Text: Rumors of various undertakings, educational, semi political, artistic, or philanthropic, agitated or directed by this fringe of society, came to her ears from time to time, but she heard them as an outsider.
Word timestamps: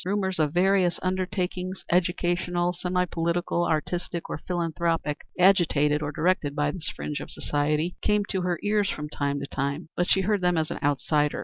Rumors 0.03 0.39
of 0.39 0.51
various 0.55 0.97
undertakings, 1.03 1.85
educational, 1.91 2.73
semi 2.73 3.05
political, 3.05 3.65
artistic, 3.67 4.31
or 4.31 4.39
philanthropic, 4.39 5.19
agitated 5.37 6.01
or 6.01 6.11
directed 6.11 6.55
by 6.55 6.71
this 6.71 6.89
fringe 6.89 7.19
of 7.19 7.29
society, 7.29 7.95
came 8.01 8.25
to 8.29 8.41
her 8.41 8.57
ears 8.63 8.89
from 8.89 9.09
time 9.09 9.39
to 9.41 9.45
time, 9.45 9.89
but 9.95 10.07
she 10.07 10.21
heard 10.21 10.41
them 10.41 10.57
as 10.57 10.71
an 10.71 10.79
outsider. 10.81 11.39